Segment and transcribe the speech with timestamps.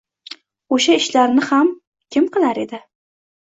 [0.77, 1.71] O‘sha ishlarni ham
[2.17, 2.85] kim qilar edi?